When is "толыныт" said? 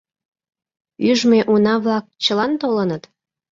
2.61-3.03